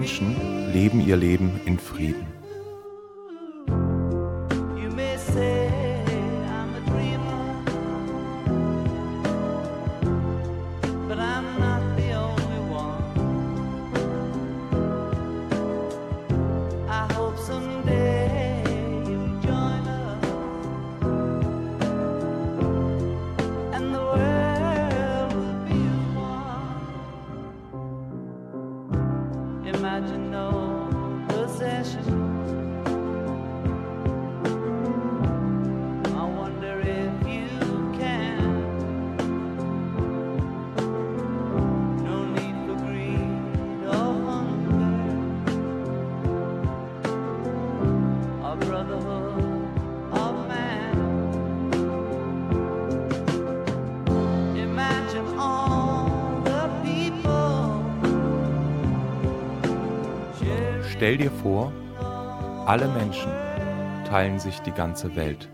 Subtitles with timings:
[0.00, 0.49] Menschen
[61.00, 61.72] Stell dir vor,
[62.66, 63.32] alle Menschen
[64.06, 65.48] teilen sich die ganze Welt.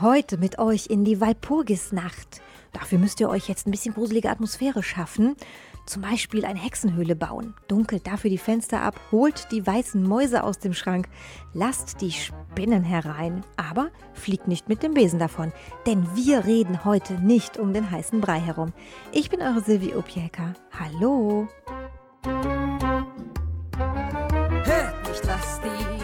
[0.00, 2.40] Heute mit euch in die Walpurgisnacht.
[2.72, 5.36] Dafür müsst ihr euch jetzt ein bisschen gruselige Atmosphäre schaffen.
[5.86, 7.54] Zum Beispiel eine Hexenhöhle bauen.
[7.66, 11.08] Dunkelt dafür die Fenster ab, holt die weißen Mäuse aus dem Schrank,
[11.54, 15.52] lasst die Spinnen herein, aber fliegt nicht mit dem Besen davon,
[15.86, 18.74] denn wir reden heute nicht um den heißen Brei herum.
[19.12, 20.52] Ich bin eure Silvi Opieka.
[20.78, 21.48] Hallo!
[24.64, 25.97] Hört nicht, was die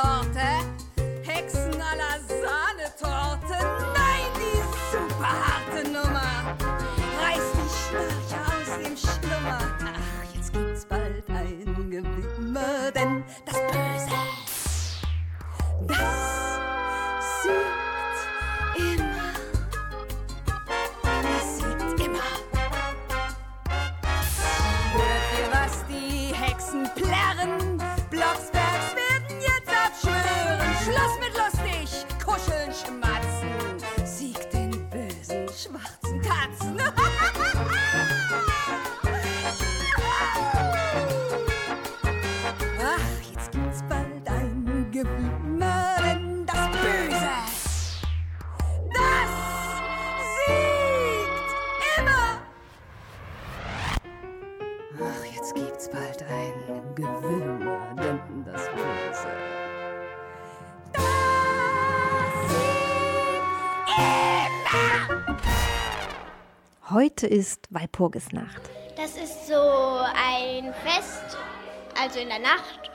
[0.00, 0.37] talked
[66.90, 68.62] Heute ist Walpurgisnacht.
[68.96, 71.36] Das ist so ein Fest,
[72.02, 72.90] also in der Nacht,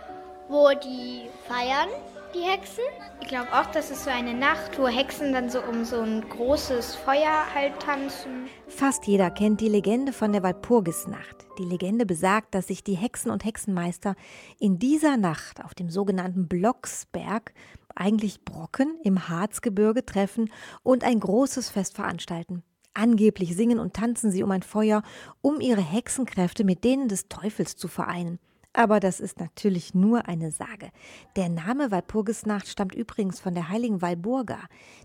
[0.50, 1.90] wo die feiern
[2.34, 2.84] die Hexen.
[3.22, 6.28] Ich glaube auch, dass es so eine Nacht, wo Hexen dann so um so ein
[6.28, 8.48] großes Feuer halt tanzen.
[8.68, 11.46] Fast jeder kennt die Legende von der Walpurgisnacht.
[11.60, 14.16] Die Legende besagt, dass sich die Hexen und Hexenmeister
[14.60, 17.54] in dieser Nacht auf dem sogenannten Blocksberg,
[17.94, 20.52] eigentlich Brocken im Harzgebirge, treffen
[20.82, 22.64] und ein großes Fest veranstalten.
[22.94, 25.02] Angeblich singen und tanzen sie um ein Feuer,
[25.42, 28.40] um ihre Hexenkräfte mit denen des Teufels zu vereinen.
[28.74, 30.90] Aber das ist natürlich nur eine Sage.
[31.36, 34.60] Der Name Walpurgisnacht stammt übrigens von der heiligen Walburga.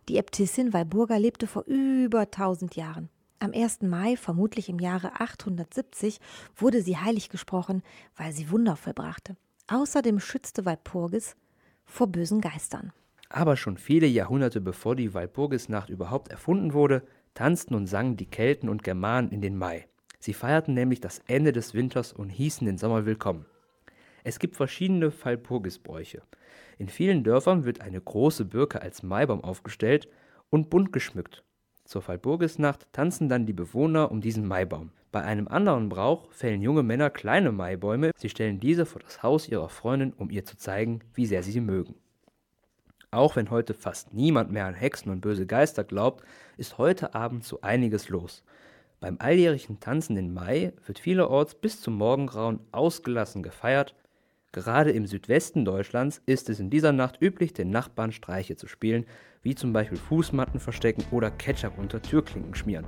[0.09, 3.11] Die Äbtissin Walburga lebte vor über 1000 Jahren.
[3.41, 3.83] Am 1.
[3.83, 6.19] Mai, vermutlich im Jahre 870,
[6.57, 7.83] wurde sie heilig gesprochen,
[8.17, 9.37] weil sie Wunder vollbrachte.
[9.69, 11.37] Außerdem schützte Walpurgis
[11.85, 12.93] vor bösen Geistern.
[13.29, 18.69] Aber schon viele Jahrhunderte bevor die Walpurgisnacht überhaupt erfunden wurde, tanzten und sangen die Kelten
[18.69, 19.87] und Germanen in den Mai.
[20.19, 23.47] Sie feierten nämlich das Ende des Winters und hießen den Sommer willkommen.
[24.25, 26.23] Es gibt verschiedene Walpurgisbräuche.
[26.79, 30.09] In vielen Dörfern wird eine große Birke als Maibaum aufgestellt
[30.51, 31.45] und bunt geschmückt.
[31.85, 34.91] Zur Walpurgisnacht tanzen dann die Bewohner um diesen Maibaum.
[35.11, 39.49] Bei einem anderen Brauch fällen junge Männer kleine Maibäume, sie stellen diese vor das Haus
[39.49, 41.95] ihrer Freundin, um ihr zu zeigen, wie sehr sie sie mögen.
[43.11, 46.25] Auch wenn heute fast niemand mehr an Hexen und böse Geister glaubt,
[46.57, 48.45] ist heute Abend so einiges los.
[49.01, 53.95] Beim alljährlichen Tanzen im Mai wird vielerorts bis zum Morgengrauen ausgelassen gefeiert
[54.53, 59.05] Gerade im Südwesten Deutschlands ist es in dieser Nacht üblich, den Nachbarn Streiche zu spielen,
[59.43, 62.87] wie zum Beispiel Fußmatten verstecken oder Ketchup unter Türklinken schmieren.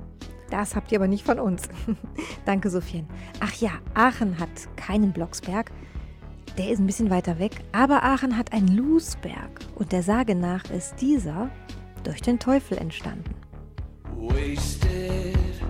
[0.49, 1.69] Das habt ihr aber nicht von uns.
[2.45, 3.07] Danke, Sophien.
[3.39, 5.71] Ach ja, Aachen hat keinen Blocksberg.
[6.57, 7.61] Der ist ein bisschen weiter weg.
[7.71, 9.59] Aber Aachen hat einen Lusberg.
[9.75, 11.49] Und der Sage nach ist dieser
[12.03, 13.35] durch den Teufel entstanden.
[14.17, 15.60] Wasted.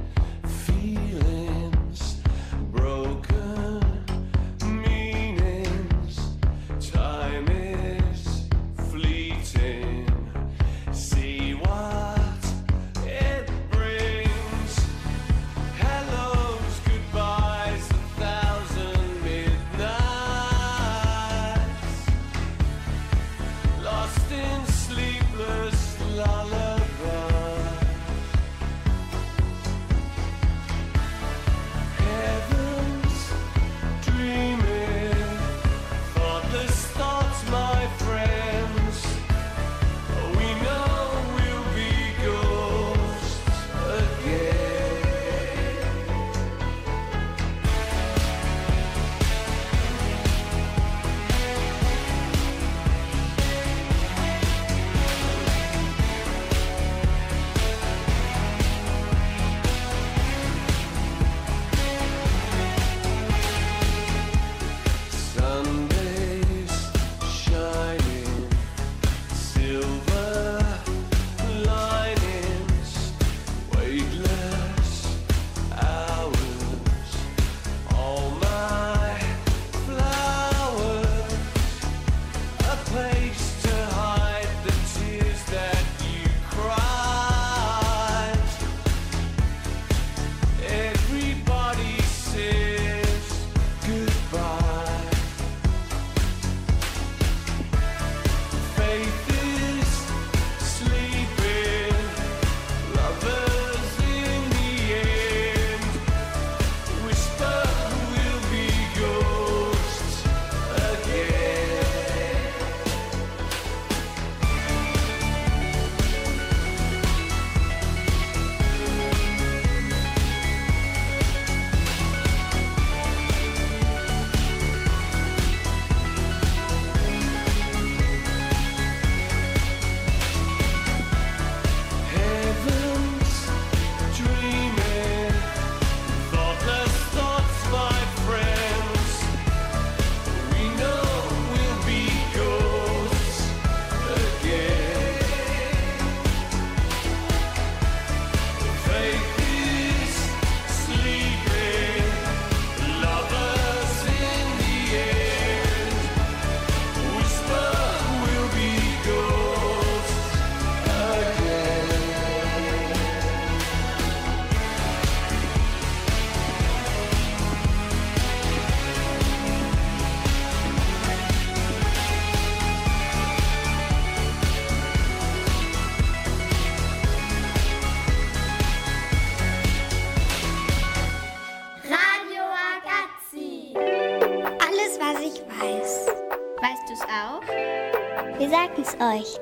[189.02, 189.40] Euch.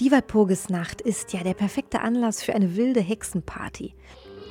[0.00, 3.94] Die Walpurgisnacht ist ja der perfekte Anlass für eine wilde Hexenparty.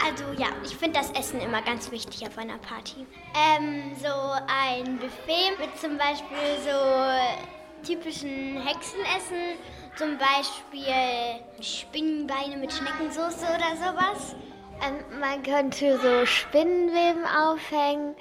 [0.05, 3.05] Also ja, ich finde das Essen immer ganz wichtig auf einer Party.
[3.35, 9.57] Ähm, so ein Buffet mit zum Beispiel so typischen Hexenessen,
[9.97, 14.35] zum Beispiel Spinnenbeine mit Schneckensoße oder sowas.
[14.81, 18.15] Ähm, man könnte so Spinnenweben aufhängen,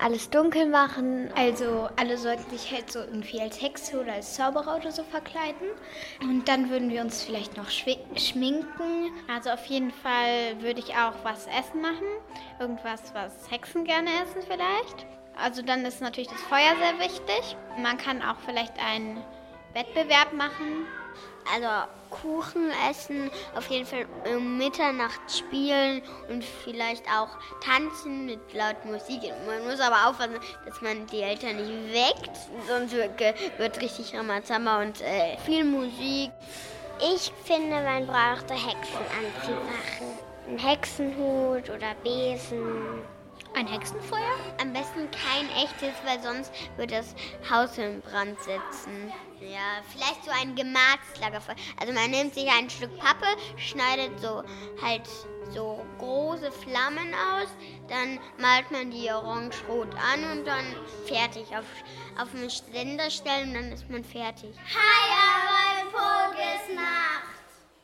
[0.00, 1.30] alles dunkel machen.
[1.34, 5.68] Also alle sollten sich halt so irgendwie als Hexe oder als Zauberer oder so verkleiden.
[6.20, 9.12] Und dann würden wir uns vielleicht noch schminken.
[9.32, 12.06] Also auf jeden Fall würde ich auch was essen machen.
[12.58, 15.06] Irgendwas, was Hexen gerne essen vielleicht.
[15.36, 17.56] Also dann ist natürlich das Feuer sehr wichtig.
[17.80, 19.22] Man kann auch vielleicht einen
[19.74, 20.86] Wettbewerb machen
[21.52, 27.28] also Kuchen essen, auf jeden Fall um Mitternacht spielen und vielleicht auch
[27.62, 29.32] tanzen mit laut Musik.
[29.46, 32.36] Man muss aber aufpassen, dass man die Eltern nicht weckt,
[32.66, 36.30] sonst wird, richtig Ramazamba und äh, viel Musik.
[37.00, 40.18] Ich finde, man braucht Hexenanzug machen.
[40.48, 43.17] Ein Hexenhut oder Besen.
[43.54, 44.36] Ein Hexenfeuer?
[44.60, 47.14] Am besten kein echtes, weil sonst wird das
[47.50, 49.12] Haus in Brand setzen.
[49.40, 51.56] Ja, vielleicht so ein Gemarkslagerfeuer.
[51.80, 53.26] Also man nimmt sich ein Stück Pappe,
[53.56, 54.42] schneidet so
[54.82, 55.08] halt
[55.52, 57.48] so große Flammen aus,
[57.88, 60.64] dann malt man die orange-rot an und dann
[61.06, 61.46] fertig.
[61.56, 61.64] Auf,
[62.20, 64.54] auf den Ständer stellen und dann ist man fertig.
[64.74, 65.08] Hi,
[66.74, 67.24] Nacht!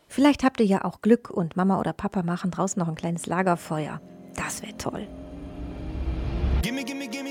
[0.08, 3.26] Vielleicht habt ihr ja auch Glück und Mama oder Papa machen draußen noch ein kleines
[3.26, 4.00] Lagerfeuer.
[4.36, 5.08] Das wäre toll.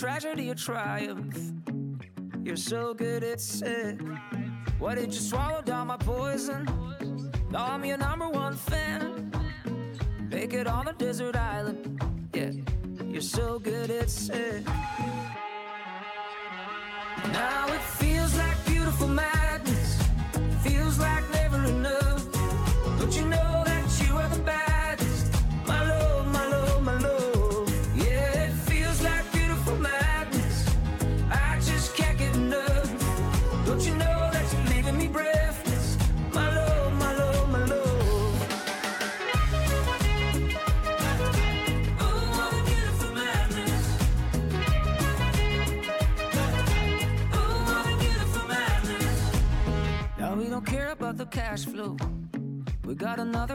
[0.00, 1.36] Tragedy or triumph?
[2.42, 4.00] You're so good at sick.
[4.78, 6.64] Why did you swallow down my poison?
[7.50, 9.30] Now I'm your number one fan.
[10.30, 12.02] Make it on a desert island.
[12.32, 12.52] Yeah,
[13.04, 14.64] you're so good at sick.
[17.34, 17.82] Now it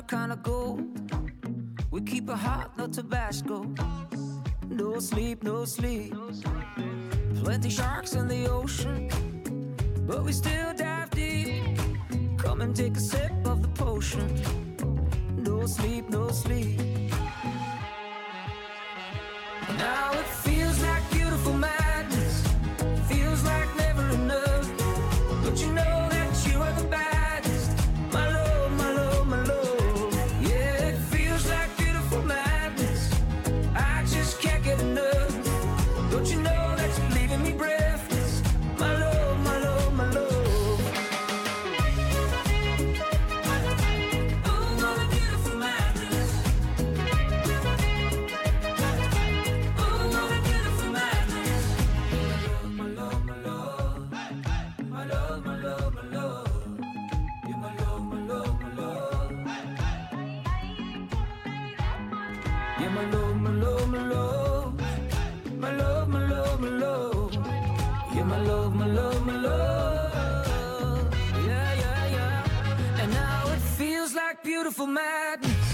[0.08, 0.82] kind of gold.
[1.92, 3.66] We keep a hot, no Tabasco.
[4.68, 6.14] No sleep, no sleep.
[7.44, 9.10] Plenty sharks in the ocean,
[10.08, 11.64] but we still dive deep.
[12.38, 14.76] Come and take a sip of the potion.
[15.38, 16.95] No sleep, no sleep.
[74.36, 75.65] Like beautiful madness.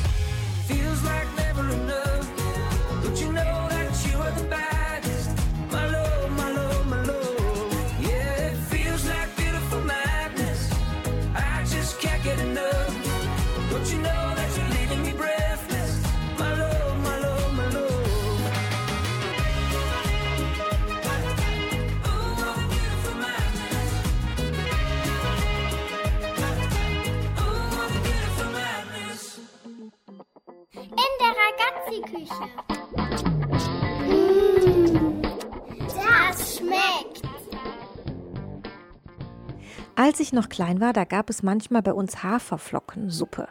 [40.04, 43.48] Als ich noch klein war, da gab es manchmal bei uns Haferflockensuppe.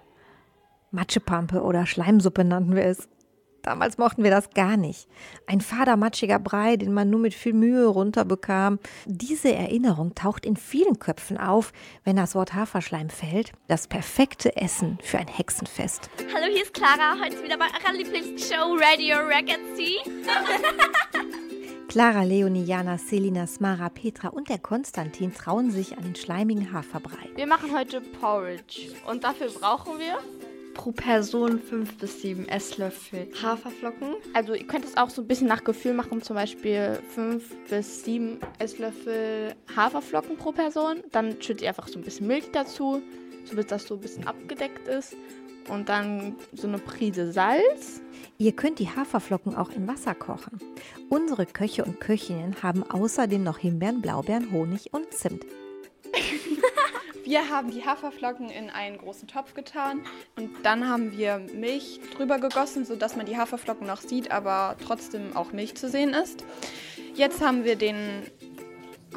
[0.90, 3.08] Matschepampe oder Schleimsuppe nannten wir es.
[3.62, 5.06] Damals mochten wir das gar nicht.
[5.46, 8.80] Ein fader, matschiger Brei, den man nur mit viel Mühe runterbekam.
[9.06, 13.52] Diese Erinnerung taucht in vielen Köpfen auf, wenn das Wort Haferschleim fällt.
[13.68, 16.10] Das perfekte Essen für ein Hexenfest.
[16.34, 19.98] Hallo, hier ist Clara, heute wieder bei eurer Lieblingsshow Radio Ragazzi.
[21.90, 27.30] Clara, Leonie, Jana, Selina, Smara, Petra und der Konstantin trauen sich an den schleimigen Haferbrei.
[27.34, 30.20] Wir machen heute Porridge und dafür brauchen wir
[30.72, 34.14] Pro Person 5 bis 7 Esslöffel Haferflocken.
[34.34, 38.04] Also ihr könnt es auch so ein bisschen nach Gefühl machen, zum Beispiel 5 bis
[38.04, 41.02] 7 Esslöffel Haferflocken pro Person.
[41.10, 43.02] Dann schüttet ihr einfach so ein bisschen Milch dazu,
[43.46, 45.16] so bis das so ein bisschen abgedeckt ist.
[45.68, 48.00] Und dann so eine Prise Salz.
[48.38, 50.58] Ihr könnt die Haferflocken auch in Wasser kochen.
[51.08, 55.44] Unsere Köche und Köchinnen haben außerdem noch Himbeeren, Blaubeeren, Honig und Zimt.
[57.24, 60.00] Wir haben die Haferflocken in einen großen Topf getan
[60.36, 65.36] und dann haben wir Milch drüber gegossen, sodass man die Haferflocken noch sieht, aber trotzdem
[65.36, 66.44] auch Milch zu sehen ist.
[67.14, 68.24] Jetzt haben wir den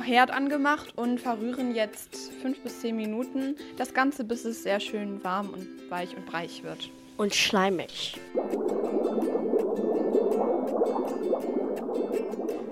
[0.03, 5.23] Herd angemacht und verrühren jetzt 5 bis 10 Minuten das Ganze, bis es sehr schön
[5.23, 6.89] warm und weich und breich wird.
[7.17, 8.19] Und schleimig.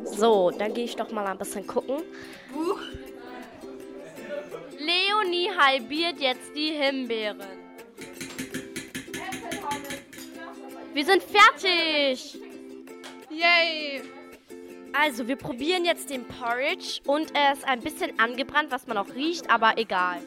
[0.03, 2.03] So, dann gehe ich doch mal ein bisschen gucken.
[4.77, 7.39] Leonie halbiert jetzt die Himbeeren.
[10.93, 12.37] Wir sind fertig.
[13.29, 14.01] Yay!
[14.93, 19.09] Also, wir probieren jetzt den Porridge und er ist ein bisschen angebrannt, was man auch
[19.15, 20.19] riecht, aber egal.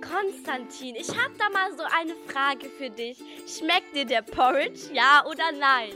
[0.00, 3.18] Konstantin, ich habe da mal so eine Frage für dich.
[3.46, 5.92] Schmeckt dir der Porridge, ja oder nein?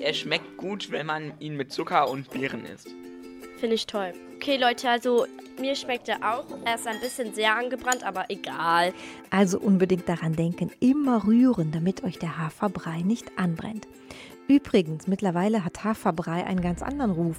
[0.00, 2.88] Er schmeckt gut, wenn man ihn mit Zucker und Beeren isst.
[3.58, 4.12] Finde ich toll.
[4.36, 5.26] Okay, Leute, also
[5.58, 6.46] mir schmeckt er auch.
[6.64, 8.94] Er ist ein bisschen sehr angebrannt, aber egal.
[9.28, 13.86] Also unbedingt daran denken, immer rühren, damit euch der Haferbrei nicht anbrennt.
[14.50, 17.36] Übrigens, mittlerweile hat Haferbrei einen ganz anderen Ruf.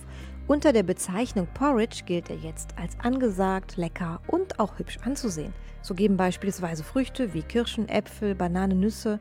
[0.48, 5.54] Unter der Bezeichnung Porridge gilt er jetzt als angesagt, lecker und auch hübsch anzusehen.
[5.82, 9.20] So geben beispielsweise Früchte wie Kirschen, Äpfel, Bananen, Nüsse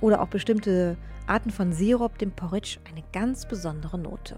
[0.00, 0.96] oder auch bestimmte
[1.28, 4.36] Arten von Sirup dem Porridge eine ganz besondere Note.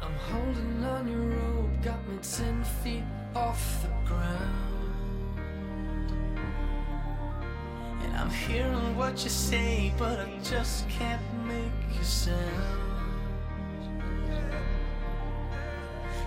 [0.00, 3.02] I'm holding on your rope, got me ten feet
[3.34, 4.77] off the ground.
[8.08, 12.38] And I'm hearing what you say, but I just can't make a sound.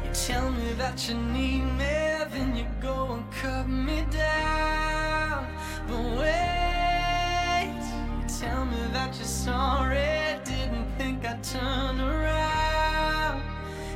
[0.06, 5.48] You tell me that you need me, then you go and cut me down.
[5.88, 7.82] But wait,
[8.22, 13.42] you tell me that you're sorry, didn't think I'd turn around.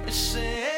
[0.05, 0.74] You say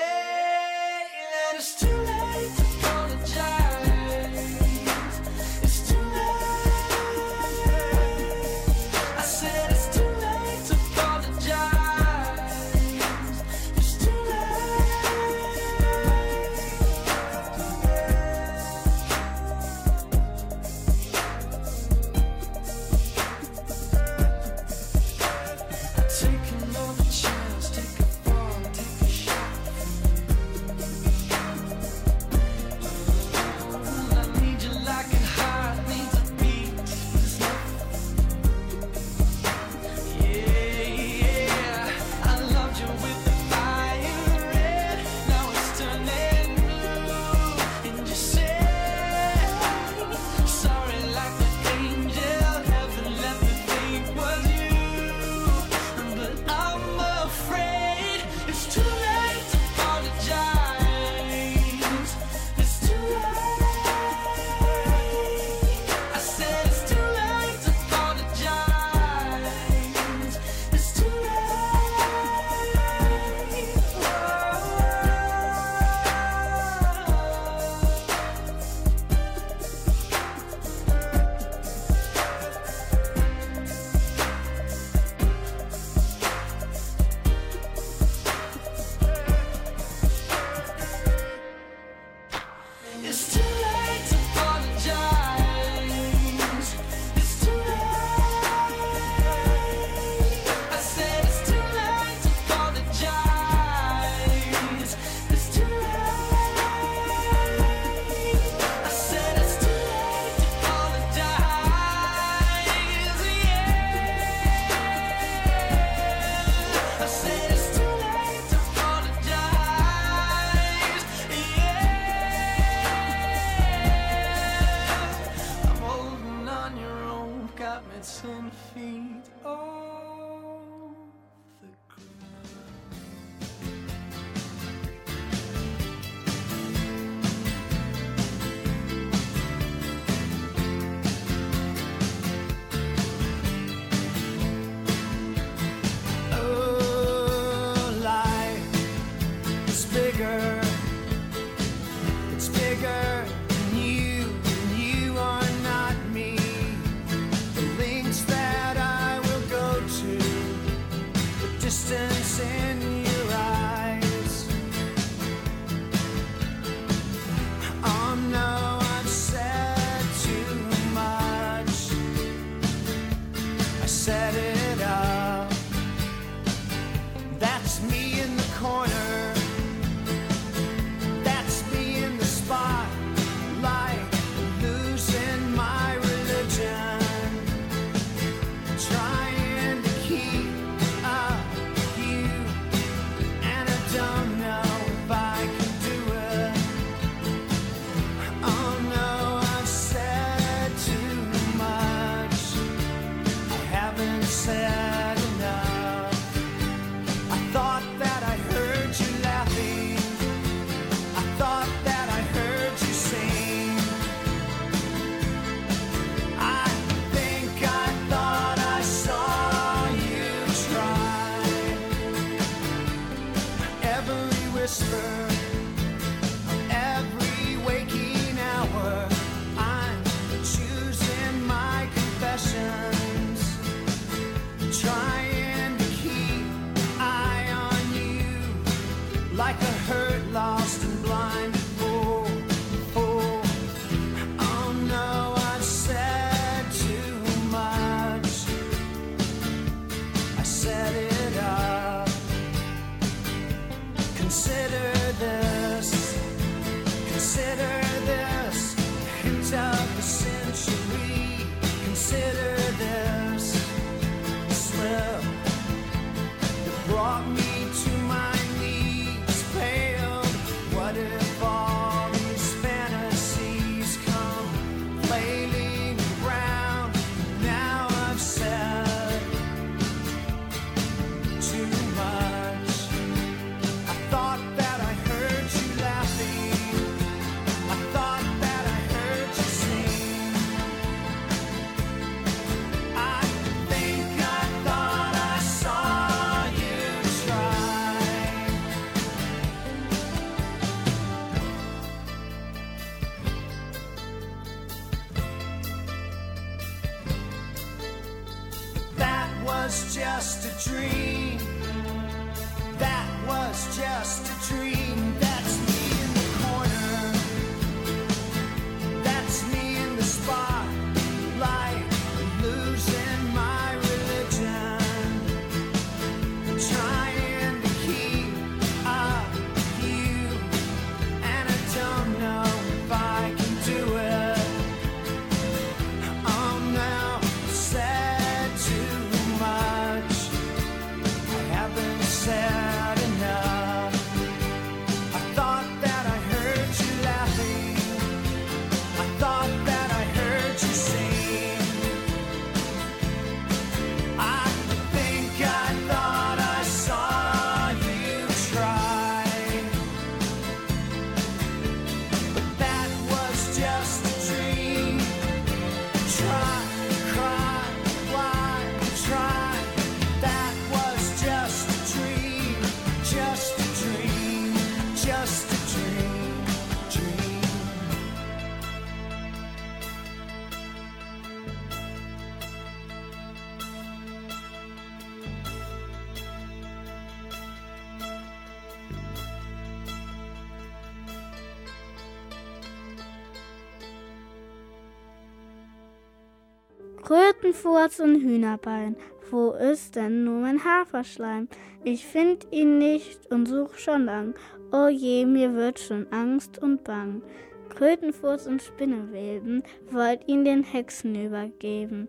[397.58, 398.96] Schweinfurz und Hühnerbein.
[399.32, 401.48] Wo ist denn nur mein Haferschleim?
[401.84, 404.36] Ich find ihn nicht und such schon lang.
[404.72, 407.24] Oh je, mir wird schon Angst und Bang.
[407.70, 412.08] Krötenfurz und Spinneweben wollt ihn den Hexen übergeben.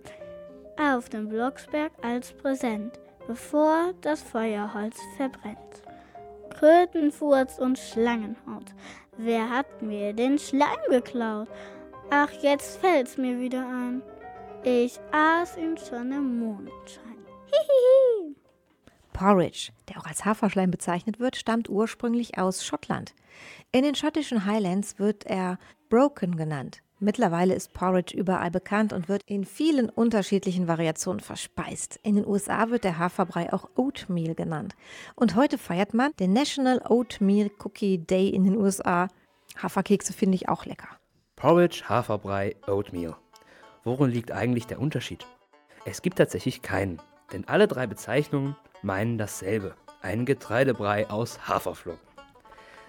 [0.78, 5.82] Auf dem Blocksberg als Präsent, bevor das Feuerholz verbrennt.
[6.58, 8.74] Krötenfurz und Schlangenhaut,
[9.16, 11.48] wer hat mir den Schleim geklaut?
[12.10, 14.02] Ach, jetzt fällt's mir wieder an.
[14.64, 17.16] Ich aß ihn schon im Mondschein.
[17.46, 18.34] Hihihi.
[19.12, 23.14] Porridge, der auch als Haferschleim bezeichnet wird, stammt ursprünglich aus Schottland.
[23.72, 26.82] In den schottischen Highlands wird er Broken genannt.
[27.00, 32.00] Mittlerweile ist Porridge überall bekannt und wird in vielen unterschiedlichen Variationen verspeist.
[32.02, 34.74] In den USA wird der Haferbrei auch Oatmeal genannt.
[35.14, 39.06] Und heute feiert man den National Oatmeal Cookie Day in den USA.
[39.62, 40.88] Haferkekse finde ich auch lecker.
[41.36, 43.14] Porridge, Haferbrei, Oatmeal.
[43.84, 45.26] Worin liegt eigentlich der Unterschied?
[45.84, 47.00] Es gibt tatsächlich keinen,
[47.32, 49.74] denn alle drei Bezeichnungen meinen dasselbe.
[50.02, 52.06] Ein Getreidebrei aus Haferflocken.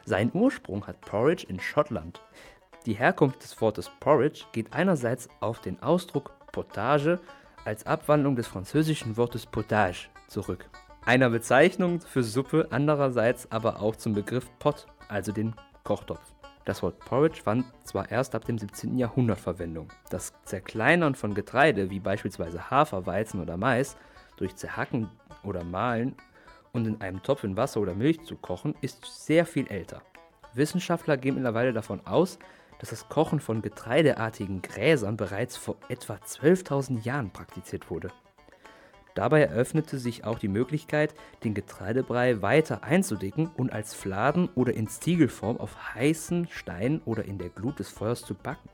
[0.05, 2.21] Seinen Ursprung hat Porridge in Schottland.
[2.85, 7.19] Die Herkunft des Wortes Porridge geht einerseits auf den Ausdruck Potage
[7.65, 10.69] als Abwandlung des französischen Wortes Potage zurück.
[11.05, 16.33] Einer Bezeichnung für Suppe, andererseits aber auch zum Begriff Pot, also den Kochtopf.
[16.69, 18.95] Das Wort Porridge fand zwar erst ab dem 17.
[18.95, 19.87] Jahrhundert Verwendung.
[20.11, 23.97] Das Zerkleinern von Getreide, wie beispielsweise Hafer, Weizen oder Mais,
[24.37, 25.09] durch Zerhacken
[25.43, 26.15] oder Mahlen
[26.71, 30.03] und in einem Topf in Wasser oder Milch zu kochen, ist sehr viel älter.
[30.53, 32.37] Wissenschaftler gehen mittlerweile davon aus,
[32.77, 38.09] dass das Kochen von getreideartigen Gräsern bereits vor etwa 12.000 Jahren praktiziert wurde.
[39.15, 44.87] Dabei eröffnete sich auch die Möglichkeit, den Getreidebrei weiter einzudicken und als Fladen oder in
[44.87, 48.69] Stiegelform auf heißen Steinen oder in der Glut des Feuers zu backen.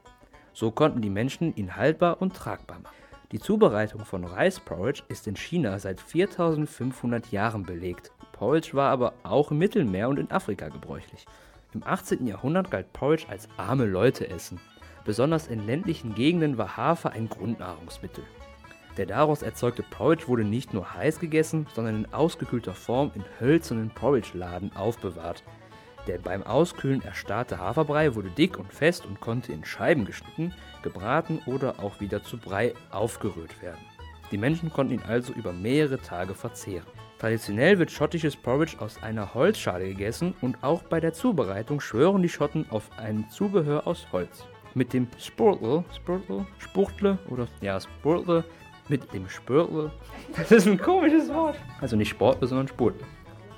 [0.54, 2.96] So konnten die Menschen ihn haltbar und tragbar machen.
[3.32, 8.12] Die Zubereitung von Reisporridge ist in China seit 4500 Jahren belegt.
[8.32, 11.26] Porridge war aber auch im Mittelmeer und in Afrika gebräuchlich.
[11.74, 12.28] Im 18.
[12.28, 14.60] Jahrhundert galt Porridge als arme Leute essen.
[15.04, 18.24] Besonders in ländlichen Gegenden war Hafer ein Grundnahrungsmittel.
[18.98, 23.90] Der daraus erzeugte Porridge wurde nicht nur heiß gegessen, sondern in ausgekühlter Form in hölzernen
[23.90, 25.44] Porridge-Laden aufbewahrt.
[26.08, 30.54] Der beim Auskühlen erstarrte Haferbrei wurde dick und fest und konnte in Scheiben geschnitten,
[30.84, 33.84] gebraten oder auch wieder zu Brei aufgerührt werden.
[34.32, 36.86] Die Menschen konnten ihn also über mehrere Tage verzehren.
[37.20, 42.30] Traditionell wird schottisches Porridge aus einer Holzschale gegessen und auch bei der Zubereitung schwören die
[42.30, 44.46] Schotten auf ein Zubehör aus Holz.
[44.74, 48.44] Mit dem Spurtle, Spurtle, Spurtle oder ja, Spurtle,
[48.88, 49.92] mit dem Spurtle,
[50.38, 51.58] das ist ein komisches Wort.
[51.82, 53.06] Also nicht Sportle, sondern Spurtle.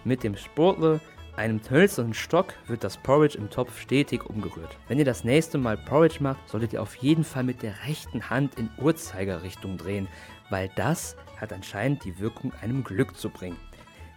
[0.04, 1.02] Mit dem Spurtle
[1.36, 4.76] einem hölzernen Stock wird das Porridge im Topf stetig umgerührt.
[4.88, 8.30] Wenn ihr das nächste Mal Porridge macht, solltet ihr auf jeden Fall mit der rechten
[8.30, 10.08] Hand in Uhrzeigerrichtung drehen,
[10.50, 13.58] weil das hat anscheinend die Wirkung, einem Glück zu bringen.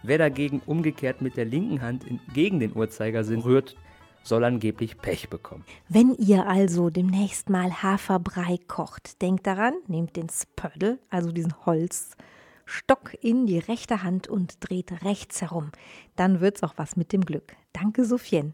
[0.03, 3.75] Wer dagegen umgekehrt mit der linken Hand in, gegen den Uhrzeigersinn rührt,
[4.23, 5.65] soll angeblich Pech bekommen.
[5.89, 13.15] Wenn ihr also demnächst mal Haferbrei kocht, denkt daran, nehmt den Spödel, also diesen Holzstock,
[13.21, 15.71] in die rechte Hand und dreht rechts herum.
[16.15, 17.55] Dann wird's auch was mit dem Glück.
[17.73, 18.53] Danke, Sophien.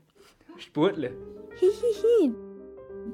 [0.57, 1.11] Spurtle.
[1.59, 2.33] Hihihi.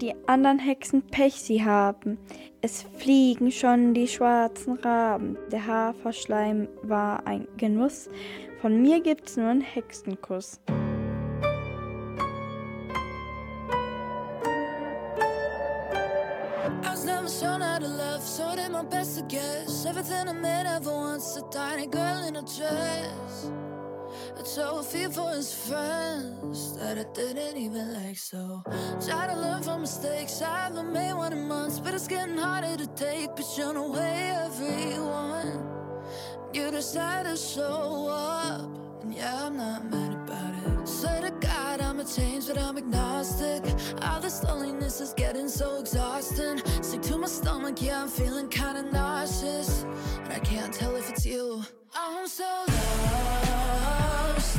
[0.01, 2.17] Die anderen Hexen Pech sie haben.
[2.61, 5.37] Es fliegen schon die schwarzen Raben.
[5.51, 8.09] Der Haferschleim war ein Genuss.
[8.59, 10.59] Von mir gibt's nur einen Hexenkuss.
[17.73, 19.85] How to love, so did my best to guess.
[19.85, 23.49] Everything a man ever wants, a tiny girl in a dress.
[24.37, 28.17] A feel for his friends that I didn't even like.
[28.17, 28.61] So
[29.03, 30.41] try to learn from mistakes.
[30.41, 33.29] I haven't made one in months, but it's getting harder to take.
[33.35, 35.53] But you Pushing away everyone.
[36.53, 38.69] You decide to show up,
[39.01, 40.87] and yeah, I'm not mad about it.
[40.87, 41.21] Swear
[42.03, 43.63] to change, but I'm agnostic.
[44.01, 46.61] All this loneliness is getting so exhausting.
[46.81, 49.83] Sick to my stomach, yeah, I'm feeling kinda nauseous.
[50.23, 51.63] And I can't tell if it's you.
[51.95, 54.57] I'm so lost,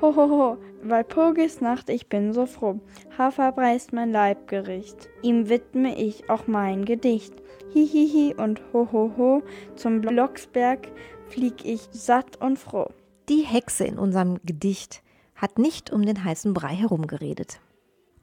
[0.00, 2.80] hohoho, Walpurgisnacht, ich bin so froh.
[3.16, 7.34] Haferbrei ist mein Leibgericht, ihm widme ich auch mein Gedicht.
[7.72, 9.42] Hihihi und hohoho,
[9.76, 10.88] zum Blocksberg
[11.28, 12.90] flieg ich satt und froh.
[13.28, 15.02] Die Hexe in unserem Gedicht
[15.34, 17.60] hat nicht um den heißen Brei herumgeredet.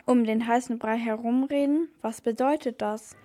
[0.06, 3.16] Um den heißen Brei herumreden, was bedeutet das?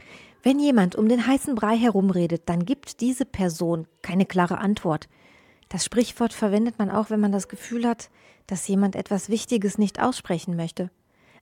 [0.42, 5.08] Wenn jemand um den heißen Brei herumredet, dann gibt diese Person keine klare Antwort.
[5.68, 8.10] Das Sprichwort verwendet man auch, wenn man das Gefühl hat,
[8.50, 10.90] dass jemand etwas Wichtiges nicht aussprechen möchte.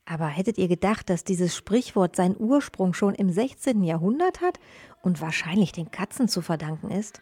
[0.04, 3.82] Aber hättet ihr gedacht, dass dieses Sprichwort seinen Ursprung schon im 16.
[3.82, 4.58] Jahrhundert hat
[5.02, 7.20] und wahrscheinlich den Katzen zu verdanken ist?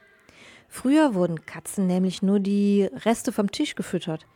[0.68, 4.26] Früher wurden Katzen nämlich nur die Reste vom Tisch gefüttert.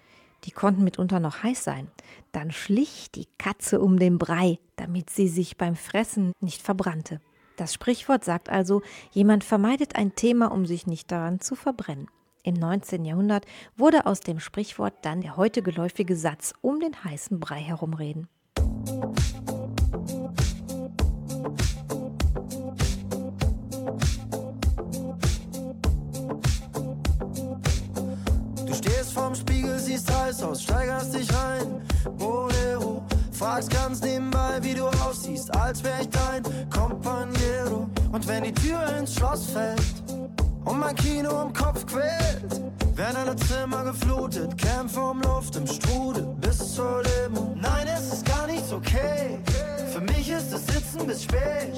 [0.45, 1.89] Die konnten mitunter noch heiß sein.
[2.33, 7.21] Dann schlich die Katze um den Brei, damit sie sich beim Fressen nicht verbrannte.
[7.57, 12.09] Das Sprichwort sagt also, jemand vermeidet ein Thema, um sich nicht daran zu verbrennen.
[12.43, 13.05] Im 19.
[13.05, 13.45] Jahrhundert
[13.77, 18.29] wurde aus dem Sprichwort dann der heute geläufige Satz um den heißen Brei herumreden.
[28.67, 31.83] Du stehst vorm Spiegel, siehst heiß aus, steigerst dich rein.
[32.17, 37.91] Bolero, fragst ganz nebenbei, wie du aussiehst, als wär ich dein Companiero.
[38.13, 40.00] Und wenn die Tür ins Schloss fällt
[40.71, 42.61] und mein Kino im Kopf quält.
[42.97, 47.57] Werden alle Zimmer geflutet, Kämpfe um Luft im Strudel bis zur Demo.
[47.61, 49.41] Nein, es ist gar nichts okay.
[49.93, 51.77] Für mich ist es Sitzen bis spät.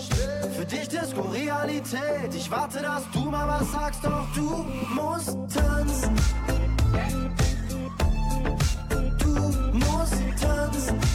[0.57, 2.35] Für dich Disco-Realität.
[2.35, 6.15] Ich warte, dass du mal was sagst, doch du musst tanzen.
[9.19, 9.29] Du
[9.73, 11.12] musst tanzen.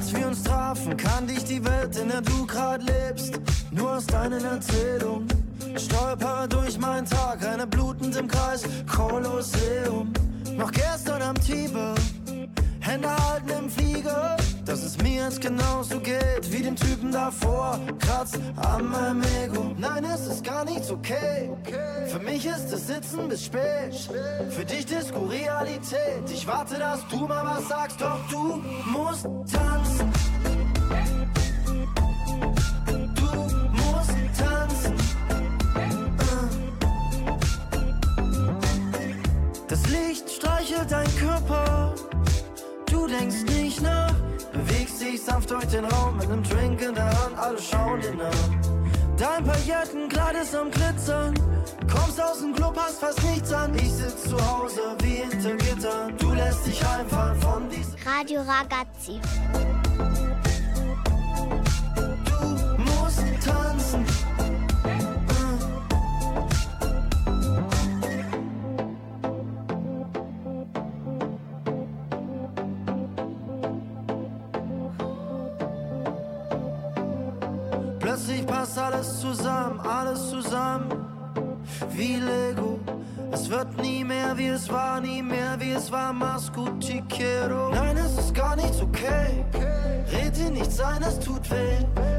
[0.00, 3.38] Als wir uns trafen, kannte ich die Welt, in der du grad lebst.
[3.70, 5.28] Nur aus deinen Erzählungen.
[5.76, 10.10] Stolper durch meinen Tag, eine blutend im Kreis, Kolosseum.
[10.56, 11.94] Noch gestern am Tiber,
[12.80, 14.38] Hände halten im Flieger.
[14.70, 17.80] Dass es mir jetzt genauso geht wie dem Typen davor.
[17.98, 19.74] Kratzt an meinem Ego.
[19.76, 21.50] Nein, es ist gar nichts okay.
[22.06, 23.96] Für mich ist es Sitzen bis spät.
[24.50, 26.22] Für dich Disco-Realität.
[26.32, 30.12] Ich warte, dass du mal was sagst, doch du musst tanzen.
[33.16, 33.26] Du
[33.72, 34.94] musst tanzen.
[39.66, 41.92] Das Licht streichelt dein Körper.
[42.86, 44.14] Du denkst nicht nach,
[44.64, 48.14] bewegst dich sanft durch den Raum mit einem Drink in der Hand, alle schauen dir
[48.14, 48.30] nach.
[49.16, 51.34] Dein Paillettenkleid ist am Glitzern,
[51.90, 53.74] kommst aus dem Club, hast fast nichts an.
[53.74, 57.94] Ich sitz zu Hause wie hinter Gittern, du lässt dich einfallen von diesem.
[58.06, 59.20] Radio Ragazzi.
[62.24, 64.04] Du musst tanzen.
[78.20, 80.90] Plötzlich passt alles zusammen, alles zusammen,
[81.92, 82.78] wie Lego.
[83.32, 87.02] Es wird nie mehr wie es war, nie mehr wie es war, mach's gut, te
[87.08, 87.70] quiero.
[87.70, 89.42] Nein, es ist gar nichts okay.
[90.12, 91.78] Red dir nichts ein, es tut weh.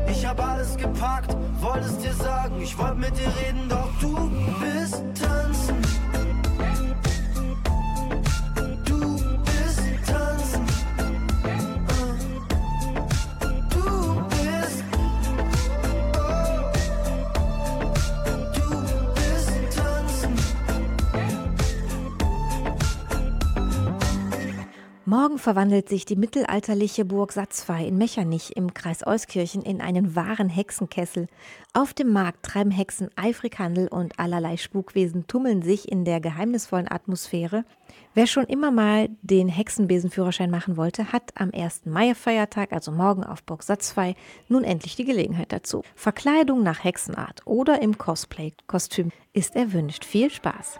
[0.10, 2.60] Ich hab alles gepackt, wollte es dir sagen.
[2.60, 5.80] Ich wollte mit dir reden, doch du bist tanzen.
[25.42, 31.28] Verwandelt sich die mittelalterliche Burg Satzfey in Mechernich im Kreis Euskirchen in einen wahren Hexenkessel.
[31.74, 36.89] Auf dem Markt treiben Hexen eifrig Handel und allerlei Spukwesen tummeln sich in der geheimnisvollen
[36.89, 37.66] Atmosphäre.
[38.14, 41.86] Wer schon immer mal den Hexenbesenführerschein machen wollte, hat am 1.
[41.86, 44.16] Mai-Feiertag, also morgen auf Burg Satzfey,
[44.48, 45.82] nun endlich die Gelegenheit dazu.
[45.96, 50.06] Verkleidung nach Hexenart oder im Cosplay-Kostüm ist erwünscht.
[50.06, 50.80] Viel Spaß!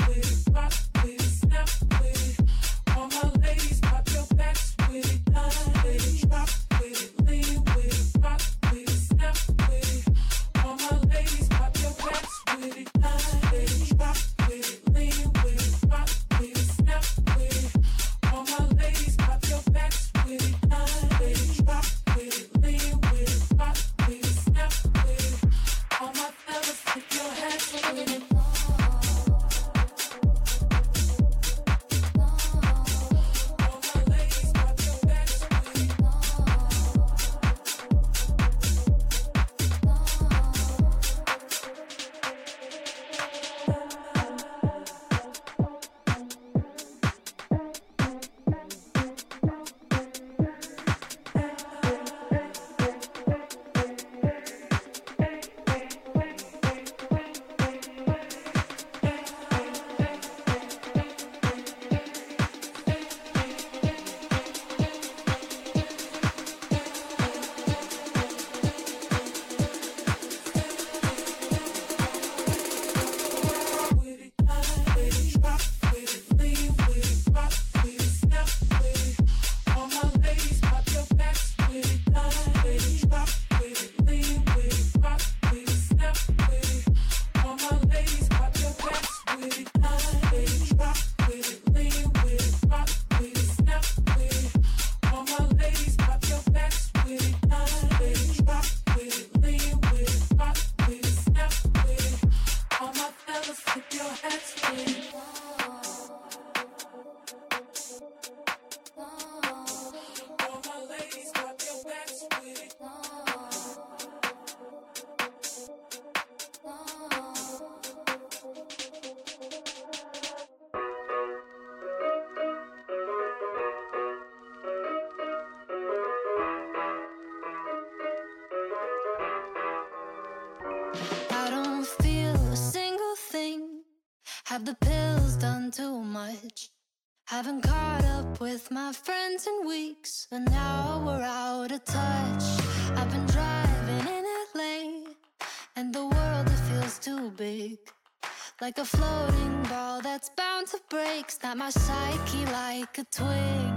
[148.61, 151.31] Like a floating ball that's bound to break.
[151.31, 153.75] Snap my psyche like a twig.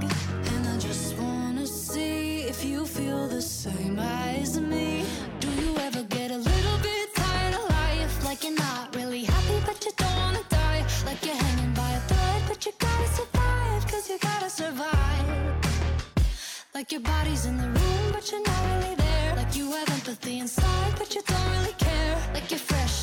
[0.53, 5.07] And I just wanna see if you feel the same as me.
[5.41, 8.25] Do you ever get a little bit tired of life?
[8.27, 10.85] Like you're not really happy, but you don't wanna die.
[11.07, 15.27] Like you're hanging by a thread, but you gotta survive, cause you gotta survive.
[16.75, 19.35] Like your body's in the room, but you're not really there.
[19.35, 22.17] Like you have empathy inside, but you don't really care.
[22.35, 22.94] Like you're fresh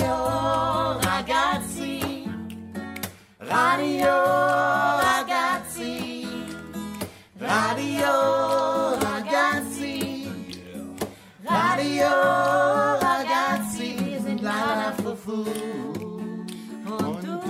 [0.00, 2.24] Radio ragazzi,
[3.36, 4.06] radio
[4.96, 6.26] ragazzi,
[7.38, 10.26] radio ragazzi,
[11.44, 12.08] radio
[12.98, 15.44] ragazzi, wir sind leider Fufu
[16.86, 17.40] und du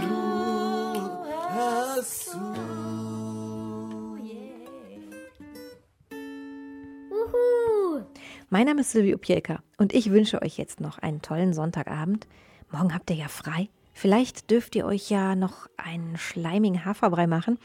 [1.55, 2.41] hörst zu.
[8.53, 12.29] Mein Name ist Silvio Pielka und ich wünsche euch jetzt noch einen tollen Sonntagabend.
[12.71, 13.71] Morgen habt ihr ja frei.
[13.95, 17.59] Vielleicht dürft ihr euch ja noch einen schleimigen Haferbrei machen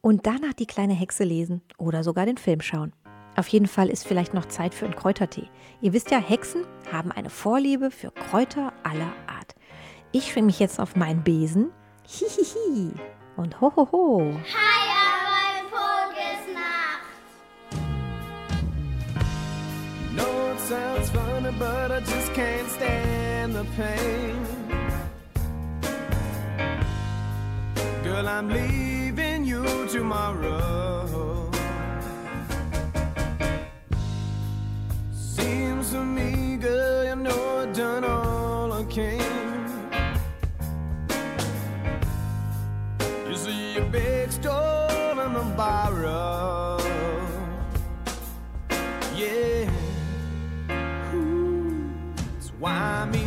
[0.00, 2.92] und danach die kleine Hexe lesen oder sogar den Film schauen.
[3.36, 5.48] Auf jeden Fall ist vielleicht noch Zeit für einen Kräutertee.
[5.80, 9.54] Ihr wisst ja, Hexen haben eine Vorliebe für Kräuter aller Art.
[10.10, 11.70] Ich schwing mich jetzt auf meinen Besen.
[12.04, 12.90] Hihihi.
[13.36, 14.34] Und hohoho.
[14.34, 14.79] Hi,
[21.58, 24.46] but I just can't stand the pain.
[28.04, 31.50] Girl, I'm leaving you tomorrow.
[35.12, 39.20] Seems to me, girl, you know I've done all I can.
[43.28, 46.79] You see a big store in the borrow.
[52.60, 53.19] Why I'm